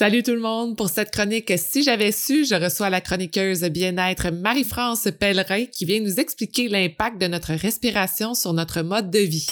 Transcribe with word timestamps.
Salut 0.00 0.22
tout 0.22 0.32
le 0.32 0.40
monde 0.40 0.78
pour 0.78 0.88
cette 0.88 1.10
chronique. 1.10 1.52
Si 1.58 1.82
j'avais 1.82 2.10
su, 2.10 2.46
je 2.46 2.54
reçois 2.54 2.88
la 2.88 3.02
chroniqueuse 3.02 3.64
bien-être 3.64 4.30
Marie-France 4.30 5.08
Pellerin 5.20 5.66
qui 5.66 5.84
vient 5.84 6.00
nous 6.00 6.18
expliquer 6.18 6.68
l'impact 6.68 7.20
de 7.20 7.26
notre 7.26 7.52
respiration 7.52 8.32
sur 8.32 8.54
notre 8.54 8.80
mode 8.80 9.10
de 9.10 9.18
vie. 9.18 9.46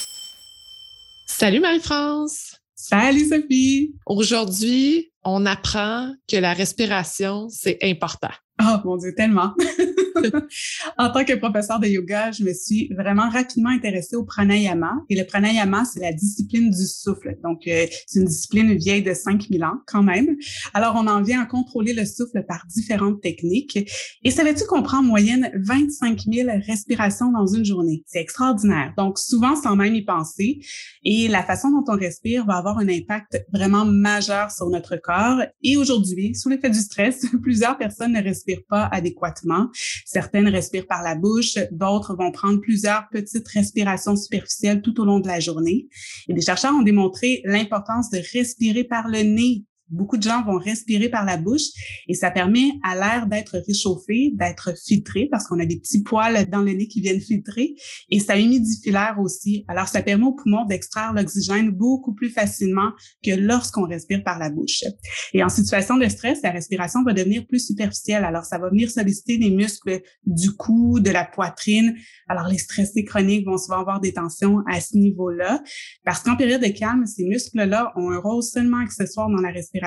Salut 1.26 1.60
Marie-France. 1.60 2.56
Salut 2.74 3.28
Sophie. 3.28 3.94
Aujourd'hui, 4.06 5.12
on 5.22 5.44
apprend 5.44 6.14
que 6.26 6.38
la 6.38 6.54
respiration, 6.54 7.48
c'est 7.50 7.76
important. 7.82 8.32
Oh 8.62 8.76
mon 8.86 8.96
Dieu, 8.96 9.12
tellement. 9.14 9.52
en 10.98 11.10
tant 11.10 11.24
que 11.24 11.34
professeur 11.34 11.80
de 11.80 11.86
yoga, 11.86 12.30
je 12.32 12.44
me 12.44 12.52
suis 12.52 12.88
vraiment 12.96 13.28
rapidement 13.28 13.70
intéressée 13.70 14.16
au 14.16 14.24
pranayama. 14.24 14.92
Et 15.08 15.16
le 15.16 15.24
pranayama, 15.24 15.84
c'est 15.84 16.00
la 16.00 16.12
discipline 16.12 16.70
du 16.70 16.86
souffle. 16.86 17.36
Donc, 17.42 17.66
euh, 17.66 17.86
c'est 18.06 18.20
une 18.20 18.26
discipline 18.26 18.76
vieille 18.76 19.02
de 19.02 19.14
5000 19.14 19.64
ans 19.64 19.78
quand 19.86 20.02
même. 20.02 20.36
Alors, 20.74 20.94
on 20.96 21.06
en 21.06 21.22
vient 21.22 21.42
à 21.42 21.46
contrôler 21.46 21.92
le 21.92 22.04
souffle 22.04 22.44
par 22.46 22.64
différentes 22.68 23.20
techniques. 23.20 23.78
Et 24.24 24.30
savais-tu 24.30 24.64
qu'on 24.66 24.82
prend 24.82 24.98
en 24.98 25.02
moyenne 25.02 25.50
25 25.54 26.20
000 26.32 26.48
respirations 26.66 27.32
dans 27.32 27.46
une 27.46 27.64
journée? 27.64 28.02
C'est 28.06 28.20
extraordinaire. 28.20 28.92
Donc, 28.96 29.18
souvent, 29.18 29.56
sans 29.56 29.76
même 29.76 29.94
y 29.94 30.04
penser. 30.04 30.60
Et 31.04 31.28
la 31.28 31.42
façon 31.42 31.70
dont 31.70 31.84
on 31.88 31.96
respire 31.96 32.44
va 32.46 32.56
avoir 32.56 32.78
un 32.78 32.88
impact 32.88 33.44
vraiment 33.52 33.84
majeur 33.84 34.50
sur 34.50 34.68
notre 34.68 34.96
corps. 34.96 35.40
Et 35.62 35.76
aujourd'hui, 35.76 36.34
sous 36.34 36.48
l'effet 36.48 36.70
du 36.70 36.78
stress, 36.78 37.26
plusieurs 37.42 37.76
personnes 37.78 38.12
ne 38.12 38.22
respirent 38.22 38.64
pas 38.68 38.88
adéquatement. 38.92 39.68
Certaines 40.10 40.48
respirent 40.48 40.86
par 40.86 41.02
la 41.02 41.14
bouche, 41.14 41.58
d'autres 41.70 42.16
vont 42.16 42.32
prendre 42.32 42.62
plusieurs 42.62 43.10
petites 43.12 43.46
respirations 43.46 44.16
superficielles 44.16 44.80
tout 44.80 44.98
au 45.02 45.04
long 45.04 45.20
de 45.20 45.28
la 45.28 45.38
journée. 45.38 45.86
Et 46.28 46.32
des 46.32 46.40
chercheurs 46.40 46.72
ont 46.72 46.80
démontré 46.80 47.42
l'importance 47.44 48.08
de 48.08 48.22
respirer 48.32 48.84
par 48.84 49.08
le 49.08 49.20
nez 49.20 49.66
beaucoup 49.90 50.16
de 50.16 50.22
gens 50.22 50.44
vont 50.44 50.58
respirer 50.58 51.08
par 51.08 51.24
la 51.24 51.36
bouche 51.36 51.68
et 52.06 52.14
ça 52.14 52.30
permet 52.30 52.72
à 52.82 52.94
l'air 52.94 53.26
d'être 53.26 53.58
réchauffé, 53.66 54.32
d'être 54.34 54.74
filtré 54.86 55.28
parce 55.30 55.46
qu'on 55.46 55.58
a 55.58 55.66
des 55.66 55.78
petits 55.78 56.02
poils 56.02 56.48
dans 56.50 56.60
le 56.60 56.72
nez 56.72 56.88
qui 56.88 57.00
viennent 57.00 57.20
filtrer 57.20 57.74
et 58.10 58.20
ça 58.20 58.38
humidifie 58.38 58.90
l'air 58.90 59.16
aussi. 59.20 59.64
Alors, 59.68 59.88
ça 59.88 60.02
permet 60.02 60.24
aux 60.24 60.34
poumons 60.34 60.64
d'extraire 60.64 61.12
l'oxygène 61.12 61.70
beaucoup 61.70 62.14
plus 62.14 62.30
facilement 62.30 62.90
que 63.24 63.32
lorsqu'on 63.32 63.86
respire 63.86 64.22
par 64.22 64.38
la 64.38 64.50
bouche. 64.50 64.84
Et 65.32 65.42
en 65.42 65.48
situation 65.48 65.96
de 65.96 66.08
stress, 66.08 66.40
la 66.42 66.50
respiration 66.50 67.02
va 67.04 67.12
devenir 67.12 67.46
plus 67.46 67.66
superficielle. 67.66 68.24
Alors, 68.24 68.44
ça 68.44 68.58
va 68.58 68.70
venir 68.70 68.90
solliciter 68.90 69.38
les 69.38 69.50
muscles 69.50 70.00
du 70.26 70.52
cou, 70.52 71.00
de 71.00 71.10
la 71.10 71.24
poitrine. 71.24 71.96
Alors, 72.28 72.48
les 72.48 72.58
stressés 72.58 73.04
chroniques 73.04 73.46
vont 73.46 73.58
souvent 73.58 73.80
avoir 73.80 74.00
des 74.00 74.12
tensions 74.12 74.62
à 74.70 74.80
ce 74.80 74.96
niveau-là 74.96 75.62
parce 76.04 76.20
qu'en 76.20 76.36
période 76.36 76.62
de 76.62 76.68
calme, 76.68 77.06
ces 77.06 77.24
muscles-là 77.24 77.92
ont 77.96 78.10
un 78.10 78.18
rôle 78.18 78.42
seulement 78.42 78.78
accessoire 78.78 79.28
dans 79.28 79.40
la 79.40 79.50
respiration 79.50 79.77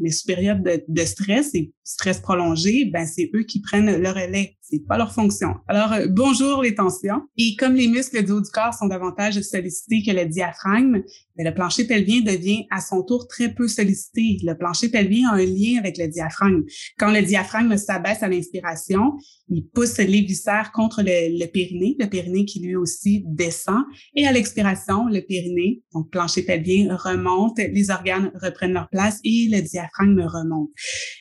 mais 0.00 0.10
sous 0.10 0.26
période 0.26 0.62
de, 0.62 1.04
stress 1.04 1.54
et 1.54 1.72
stress 1.84 2.20
prolongé, 2.20 2.84
ben 2.86 3.06
c'est 3.06 3.30
eux 3.34 3.42
qui 3.42 3.60
prennent 3.60 4.00
le 4.00 4.08
relais. 4.08 4.56
C'est 4.60 4.86
pas 4.86 4.96
leur 4.96 5.12
fonction. 5.12 5.56
Alors 5.66 5.92
euh, 5.92 6.06
bonjour 6.08 6.62
les 6.62 6.74
tensions. 6.74 7.22
Et 7.36 7.56
comme 7.56 7.74
les 7.74 7.88
muscles 7.88 8.24
du 8.24 8.32
haut 8.32 8.40
du 8.40 8.50
corps 8.50 8.74
sont 8.74 8.86
davantage 8.86 9.40
sollicités 9.40 10.02
que 10.02 10.12
le 10.12 10.26
diaphragme, 10.26 11.02
le 11.44 11.54
plancher 11.54 11.86
pelvien 11.86 12.20
devient 12.20 12.66
à 12.70 12.80
son 12.80 13.02
tour 13.02 13.26
très 13.28 13.52
peu 13.52 13.68
sollicité. 13.68 14.38
Le 14.42 14.54
plancher 14.54 14.88
pelvien 14.88 15.30
a 15.30 15.34
un 15.34 15.44
lien 15.44 15.78
avec 15.78 15.98
le 15.98 16.08
diaphragme. 16.08 16.62
Quand 16.98 17.12
le 17.12 17.22
diaphragme 17.22 17.76
s'abaisse 17.76 18.22
à 18.22 18.28
l'inspiration, 18.28 19.12
il 19.48 19.66
pousse 19.68 19.98
les 19.98 20.20
viscères 20.20 20.72
contre 20.72 21.02
le, 21.02 21.38
le 21.38 21.46
périnée, 21.46 21.96
le 21.98 22.06
périnée 22.06 22.44
qui 22.44 22.60
lui 22.60 22.76
aussi 22.76 23.24
descend. 23.26 23.84
Et 24.14 24.26
à 24.26 24.32
l'expiration, 24.32 25.06
le 25.06 25.20
périnée, 25.20 25.82
donc 25.92 26.10
plancher 26.10 26.42
pelvien, 26.42 26.96
remonte, 26.96 27.58
les 27.58 27.90
organes 27.90 28.30
reprennent 28.40 28.72
leur 28.72 28.88
place 28.88 29.18
et 29.24 29.48
le 29.50 29.60
diaphragme 29.60 30.20
remonte. 30.20 30.70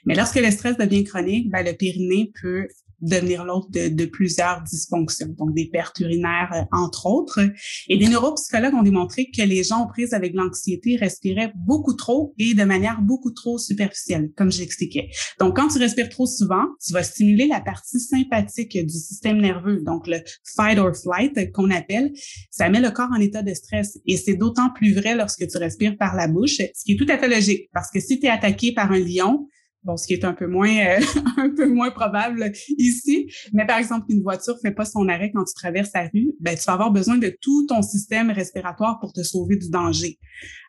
Mais 0.06 0.16
lorsque 0.16 0.40
le 0.40 0.52
stress 0.52 0.78
devient 0.78 1.04
chronique, 1.04 1.50
ben, 1.50 1.66
le 1.66 1.74
périnée 1.74 2.32
peut 2.42 2.68
devenir 3.02 3.46
l'autre 3.46 3.70
de, 3.72 3.90
de, 3.90 4.06
plusieurs 4.06 4.62
dysfonctions, 4.64 5.34
donc 5.38 5.54
des 5.54 5.70
pertes 5.70 6.00
urinaires, 6.00 6.52
euh, 6.54 6.64
entre 6.72 7.06
autres. 7.06 7.40
Et 7.88 7.98
des 7.98 8.08
neuropsychologues 8.08 8.74
ont 8.74 8.84
démontré 8.84 9.30
que 9.36 9.42
les 9.42 9.64
gens 9.64 9.84
aux 9.84 9.88
prises 9.88 10.14
avec 10.14 10.34
l'anxiété 10.34 10.96
respiraient 10.96 11.52
beaucoup 11.56 11.94
trop 11.94 12.34
et 12.38 12.54
de 12.54 12.64
manière 12.64 13.02
beaucoup 13.02 13.32
trop 13.32 13.58
superficielle, 13.58 14.32
comme 14.36 14.52
j'expliquais. 14.52 15.10
Donc, 15.40 15.56
quand 15.56 15.68
tu 15.70 15.80
respires 15.80 16.10
trop 16.10 16.26
souvent, 16.26 16.66
tu 16.86 16.94
vas 16.94 17.04
stimuler 17.04 17.48
la 17.48 17.62
partie 17.62 18.00
sympathique 18.00 18.78
du 18.86 18.98
système 18.98 19.40
nerveux, 19.40 19.82
donc 19.86 20.08
le 20.08 20.18
fight 20.56 20.78
or 20.80 20.96
flight 20.96 21.52
qu'on 21.52 21.72
appelle. 21.72 22.12
Ça 22.52 22.70
met 22.70 22.82
le 22.82 22.92
corps 22.92 23.10
en 23.12 23.20
état 23.20 23.44
de 23.44 23.54
stress 23.54 24.00
et 24.06 24.18
c'est 24.18 24.36
d'autant 24.36 24.70
plus 24.74 24.94
vrai 24.94 25.16
lorsque 25.16 25.48
tu 25.48 25.58
respires 25.58 25.98
par 25.98 26.16
la 26.16 26.28
bouche, 26.28 26.58
ce 26.58 26.84
qui 26.84 26.94
est 26.94 26.98
tout 26.98 27.08
à 27.10 27.18
fait 27.18 27.28
logique 27.28 27.70
parce 27.74 27.92
que 27.92 28.00
si 28.00 28.20
tu 28.20 28.26
es 28.26 28.30
attaqué 28.30 28.74
par 28.74 28.92
un 28.92 29.00
lion, 29.00 29.48
Bon, 29.84 29.96
ce 29.96 30.08
qui 30.08 30.14
est 30.14 30.26
un 30.26 30.34
peu 30.34 30.46
moins 30.46 30.76
euh, 30.76 31.00
un 31.38 31.50
peu 31.56 31.70
moins 31.70 31.90
probable 31.90 32.52
ici, 32.78 33.32
mais 33.54 33.66
par 33.66 33.78
exemple 33.78 34.08
une 34.10 34.22
voiture 34.22 34.58
fait 34.62 34.72
pas 34.72 34.84
son 34.84 35.08
arrêt 35.08 35.32
quand 35.34 35.46
tu 35.46 35.54
traverses 35.54 35.92
la 35.94 36.10
rue, 36.14 36.34
ben 36.42 36.58
tu 36.58 36.64
vas 36.66 36.74
avoir 36.74 36.92
besoin 36.92 37.18
de 37.18 37.34
tout 37.42 37.66
ton 37.66 37.82
système 37.82 38.30
respiratoire 38.30 39.00
pour 39.00 39.14
te 39.14 39.24
sauver 39.24 39.56
du 39.56 39.70
danger. 39.70 40.20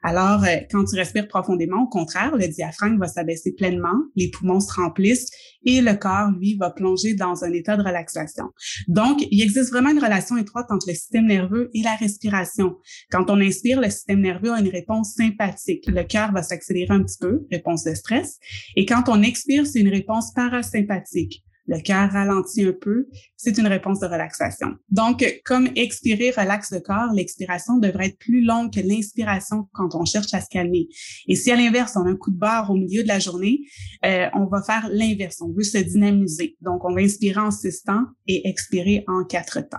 Alors 0.04 0.44
euh, 0.44 0.59
quand 0.71 0.84
tu 0.84 0.94
respires 0.94 1.26
profondément, 1.26 1.82
au 1.82 1.88
contraire, 1.88 2.37
le 2.37 2.47
diaphragme 2.47 2.98
va 2.98 3.09
s'abaisser 3.09 3.53
pleinement, 3.53 3.98
les 4.15 4.31
poumons 4.31 4.60
se 4.60 4.72
remplissent 4.72 5.28
et 5.65 5.81
le 5.81 5.94
corps 5.94 6.31
lui 6.31 6.56
va 6.56 6.71
plonger 6.71 7.15
dans 7.15 7.44
un 7.44 7.53
état 7.53 7.76
de 7.76 7.82
relaxation. 7.82 8.44
Donc, 8.87 9.26
il 9.31 9.43
existe 9.43 9.71
vraiment 9.71 9.91
une 9.91 9.98
relation 9.98 10.37
étroite 10.37 10.66
entre 10.71 10.87
le 10.88 10.94
système 10.94 11.26
nerveux 11.26 11.71
et 11.75 11.82
la 11.82 11.97
respiration. 11.97 12.76
Quand 13.10 13.28
on 13.28 13.41
inspire, 13.41 13.81
le 13.81 13.91
système 13.91 14.21
nerveux 14.21 14.53
a 14.53 14.60
une 14.60 14.69
réponse 14.69 15.15
sympathique. 15.15 15.84
Le 15.88 16.04
cœur 16.04 16.32
va 16.32 16.43
s'accélérer 16.43 16.94
un 16.94 17.03
petit 17.03 17.19
peu, 17.21 17.47
réponse 17.50 17.82
de 17.84 17.94
stress, 17.94 18.38
et 18.76 18.87
quand 18.87 19.00
quand 19.00 19.16
on 19.16 19.22
expire, 19.22 19.66
c'est 19.66 19.81
une 19.81 19.88
réponse 19.88 20.32
parasympathique. 20.34 21.43
Le 21.66 21.81
cœur 21.81 22.10
ralentit 22.10 22.65
un 22.65 22.72
peu, 22.72 23.06
c'est 23.37 23.59
une 23.59 23.66
réponse 23.66 24.00
de 24.00 24.06
relaxation. 24.06 24.76
Donc, 24.88 25.25
comme 25.44 25.69
expirer 25.76 26.31
relaxe 26.31 26.72
le 26.72 26.81
corps, 26.81 27.12
l'expiration 27.12 27.78
devrait 27.78 28.09
être 28.09 28.19
plus 28.19 28.43
longue 28.43 28.72
que 28.72 28.81
l'inspiration 28.81 29.69
quand 29.72 29.94
on 29.94 30.04
cherche 30.04 30.32
à 30.34 30.41
se 30.41 30.48
calmer. 30.48 30.88
Et 31.28 31.37
si 31.37 31.50
à 31.50 31.56
l'inverse, 31.56 31.97
on 31.97 32.06
a 32.06 32.10
un 32.10 32.16
coup 32.16 32.31
de 32.31 32.38
barre 32.38 32.71
au 32.71 32.75
milieu 32.75 33.03
de 33.03 33.09
la 33.09 33.19
journée, 33.19 33.60
euh, 34.04 34.26
on 34.34 34.47
va 34.47 34.62
faire 34.62 34.88
l'inverse. 34.91 35.41
On 35.41 35.53
veut 35.53 35.62
se 35.62 35.78
dynamiser. 35.78 36.56
Donc, 36.60 36.84
on 36.84 36.94
va 36.94 37.00
inspirer 37.00 37.41
en 37.41 37.50
six 37.50 37.82
temps 37.82 38.04
et 38.27 38.48
expirer 38.48 39.04
en 39.06 39.25
quatre 39.25 39.60
temps. 39.60 39.78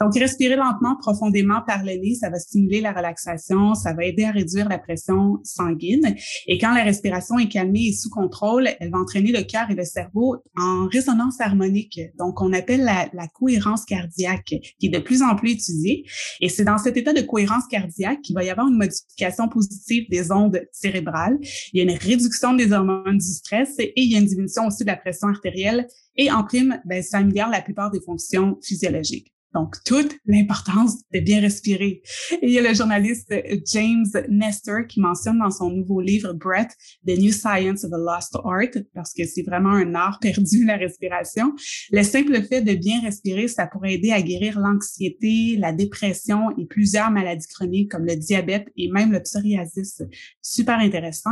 Donc, 0.00 0.14
respirer 0.14 0.56
lentement, 0.56 0.96
profondément 0.96 1.62
par 1.66 1.84
le 1.84 1.92
nez, 1.92 2.14
ça 2.14 2.30
va 2.30 2.38
stimuler 2.38 2.80
la 2.80 2.92
relaxation, 2.92 3.74
ça 3.74 3.92
va 3.92 4.04
aider 4.04 4.24
à 4.24 4.30
réduire 4.30 4.68
la 4.68 4.78
pression 4.78 5.38
sanguine. 5.44 6.14
Et 6.46 6.58
quand 6.58 6.74
la 6.74 6.84
respiration 6.84 7.38
est 7.38 7.48
calmée 7.48 7.88
et 7.88 7.92
sous 7.92 8.10
contrôle, 8.10 8.68
elle 8.80 8.90
va 8.90 8.98
entraîner 8.98 9.32
le 9.32 9.42
cœur 9.42 9.70
et 9.70 9.74
le 9.74 9.84
cerveau 9.84 10.36
en 10.56 10.86
résonance 10.88 11.40
harmonique. 11.40 12.00
Donc, 12.18 12.40
on 12.40 12.52
appelle 12.52 12.84
la, 12.84 13.08
cohérence 13.34 13.84
cardiaque, 13.84 14.54
qui 14.78 14.86
est 14.86 14.88
de 14.88 14.98
plus 14.98 15.22
en 15.22 15.36
plus 15.36 15.52
étudiée. 15.52 16.04
Et 16.40 16.48
c'est 16.48 16.64
dans 16.64 16.78
cet 16.78 16.96
état 16.96 17.12
de 17.12 17.20
cohérence 17.20 17.66
cardiaque 17.70 18.20
qu'il 18.22 18.34
va 18.34 18.44
y 18.44 18.50
avoir 18.50 18.66
une 18.66 18.76
modification 18.76 19.48
positive 19.48 20.06
des 20.10 20.32
ondes 20.32 20.60
cérébrales. 20.72 21.38
Il 21.72 21.78
y 21.78 21.80
a 21.80 21.84
une 21.90 21.98
réduction 21.98 22.54
des 22.54 22.72
hormones 22.72 23.18
du 23.18 23.32
stress 23.32 23.74
et 23.78 23.92
il 23.96 24.12
y 24.12 24.16
a 24.16 24.18
une 24.18 24.26
diminution 24.26 24.66
aussi 24.66 24.84
de 24.84 24.88
la 24.88 24.96
pression 24.96 25.28
artérielle. 25.28 25.86
Et 26.16 26.30
en 26.30 26.44
prime, 26.44 26.80
ben, 26.84 27.02
ça 27.02 27.18
améliore 27.18 27.50
la 27.50 27.62
plupart 27.62 27.90
des 27.90 28.00
fonctions 28.00 28.58
physiologiques. 28.62 29.32
Donc, 29.54 29.76
toute 29.84 30.16
l'importance 30.26 30.98
de 31.12 31.20
bien 31.20 31.40
respirer. 31.40 32.02
Il 32.40 32.50
y 32.50 32.58
a 32.58 32.62
le 32.62 32.72
journaliste 32.72 33.34
James 33.72 34.06
Nestor 34.28 34.86
qui 34.88 35.00
mentionne 35.00 35.38
dans 35.38 35.50
son 35.50 35.70
nouveau 35.70 36.00
livre 36.00 36.32
Breath, 36.32 36.70
The 37.06 37.18
New 37.18 37.32
Science 37.32 37.84
of 37.84 37.92
a 37.92 37.98
Lost 37.98 38.36
Art, 38.44 38.82
parce 38.94 39.12
que 39.12 39.24
c'est 39.24 39.42
vraiment 39.42 39.70
un 39.70 39.94
art 39.94 40.18
perdu, 40.22 40.64
la 40.64 40.76
respiration. 40.76 41.52
Le 41.90 42.02
simple 42.02 42.42
fait 42.44 42.62
de 42.62 42.74
bien 42.74 43.00
respirer, 43.00 43.48
ça 43.48 43.66
pourrait 43.66 43.94
aider 43.94 44.12
à 44.12 44.22
guérir 44.22 44.60
l'anxiété, 44.60 45.56
la 45.56 45.72
dépression 45.72 46.56
et 46.56 46.66
plusieurs 46.66 47.10
maladies 47.10 47.48
chroniques 47.48 47.90
comme 47.90 48.06
le 48.06 48.16
diabète 48.16 48.68
et 48.76 48.88
même 48.88 49.10
le 49.10 49.20
psoriasis. 49.20 50.02
Super 50.42 50.78
intéressant. 50.78 51.30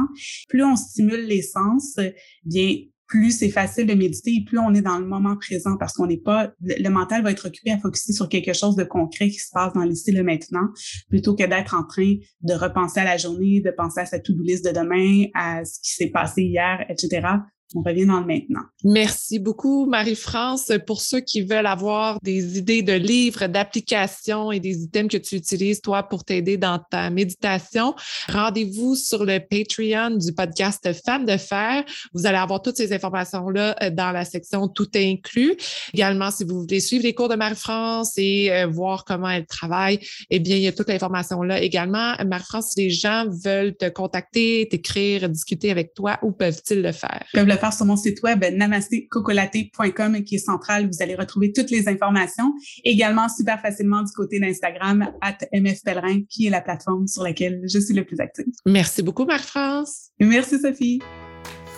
Plus 0.49 0.65
on 0.65 0.75
stimule 0.75 1.27
les 1.27 1.43
sens, 1.43 1.99
bien, 2.45 2.79
plus 3.09 3.33
c'est 3.33 3.49
facile 3.49 3.87
de 3.87 3.95
méditer 3.95 4.35
et 4.35 4.45
plus 4.45 4.59
on 4.59 4.73
est 4.75 4.83
dans 4.83 4.99
le 4.99 5.07
moment 5.07 5.37
présent 5.37 5.77
parce 5.79 5.95
qu'on 5.95 6.07
n'est 6.07 6.19
pas, 6.19 6.53
le 6.61 6.89
mental 6.91 7.23
va 7.23 7.31
être 7.31 7.49
occupé 7.49 7.73
à 7.73 7.79
focuser 7.79 8.13
sur 8.13 8.29
quelque 8.29 8.53
chose 8.53 8.77
de 8.77 8.85
concret 8.85 9.29
qui 9.31 9.39
se 9.39 9.51
passe 9.51 9.73
dans 9.73 9.83
l'ici 9.83 10.13
le 10.13 10.23
maintenant 10.23 10.69
plutôt 11.09 11.35
que 11.35 11.45
d'être 11.45 11.75
en 11.75 11.85
train 11.85 12.17
de 12.43 12.55
repenser 12.55 13.01
à 13.01 13.05
la 13.05 13.17
journée, 13.17 13.61
de 13.61 13.71
penser 13.71 14.01
à 14.01 14.07
sa 14.07 14.21
to-do 14.21 14.43
list 14.43 14.65
de 14.65 14.71
demain, 14.71 15.27
à 15.35 15.65
ce 15.65 15.81
qui 15.81 15.95
s'est 15.95 16.11
passé 16.11 16.43
hier, 16.43 16.85
etc. 16.91 17.27
on 17.75 17.83
revient 17.83 18.07
dans 18.07 18.21
le 18.21 18.27
maintenant. 18.27 18.63
Merci 18.83 19.39
beaucoup, 19.39 19.87
Marie-France. 19.87 20.73
Pour 20.87 21.03
ceux 21.03 21.21
qui 21.21 21.43
veulent 21.43 21.67
avoir 21.67 22.19
des 22.23 22.59
idées 22.59 22.83
de 22.83 22.95
livres, 22.95 23.47
d'applications 23.47 24.51
et 24.53 24.59
des 24.59 24.83
items 24.85 25.13
que 25.13 25.19
tu 25.19 25.37
utilises, 25.37 25.83
toi, 25.83 26.03
pour 26.03 26.25
t'aider 26.25 26.57
dans 26.57 26.79
ta 26.79 27.11
méditation, 27.11 27.95
rendez-vous 28.29 28.95
sur 28.95 29.25
le 29.25 29.39
Patreon 29.39 30.17
du 30.17 30.33
podcast 30.33 30.89
Femmes 31.05 31.27
de 31.27 31.37
Fer. 31.37 31.85
Vous 32.15 32.27
allez 32.27 32.39
avoir 32.39 32.63
toutes 32.63 32.79
ces 32.79 32.93
informations-là 32.95 33.77
euh, 33.83 33.91
dans 33.91 34.13
la 34.13 34.25
section 34.25 34.69
Tout 34.69 34.97
est 34.97 35.11
inclus. 35.11 35.57
Également, 35.93 36.31
si 36.31 36.45
vous 36.45 36.61
voulez 36.63 36.81
suivre 36.81 37.05
les 37.05 37.15
cours 37.15 37.29
de 37.29 37.37
Marie-France 37.37 38.15
et 38.17 38.51
euh, 38.51 38.67
voir 38.67 39.05
comment 39.05 39.29
elle 39.29 39.47
travaille, 39.47 39.99
eh 40.31 40.39
bien, 40.39 40.57
il 40.57 40.63
y 40.63 40.69
a 40.69 40.73
toute 40.73 40.89
l'information 40.89 41.43
là 41.43 41.61
également. 41.61 42.15
Marie-France, 42.25 42.73
si 42.73 42.85
les 42.85 42.91
gens 42.91 43.27
veulent 43.29 43.77
te 43.77 43.89
contacter, 43.91 44.67
t'écrire, 44.71 45.29
discuter 45.29 45.71
avec 45.71 45.93
toi, 45.93 46.19
où 46.23 46.33
peuvent-ils 46.33 46.81
le 46.81 46.93
faire? 46.93 47.25
Ils 47.35 47.39
peuvent 47.39 47.49
le 47.49 47.58
faire 47.59 47.73
sur 47.73 47.85
mon 47.85 47.97
site 47.97 48.23
web 48.23 48.45
namastécocolaté.com 48.45 50.25
qui 50.25 50.37
est 50.37 50.39
central. 50.39 50.87
Vous 50.87 51.03
allez 51.03 51.15
retrouver 51.15 51.53
toutes 51.53 51.71
les 51.71 51.89
informations. 51.89 52.53
Également, 52.85 53.29
super 53.29 53.61
facilement 53.61 54.03
du 54.03 54.13
côté 54.13 54.41
d'Instagram, 54.41 55.13
at 55.21 55.39
mfpellerin, 55.53 56.23
qui 56.29 56.47
est 56.47 56.51
la 56.51 56.61
plateforme 56.61 57.07
sur 57.07 57.23
laquelle 57.23 57.61
je 57.65 57.79
suis 57.79 57.95
le 57.95 58.05
plus 58.05 58.21
active. 58.21 58.47
Merci 58.67 59.03
beaucoup, 59.03 59.25
Marie-France. 59.25 60.11
Merci, 60.21 60.59
Sophie. 60.59 61.01